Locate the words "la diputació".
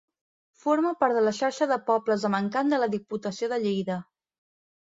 2.85-3.51